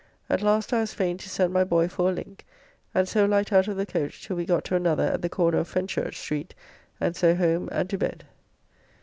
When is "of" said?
3.67-3.77, 5.59-5.67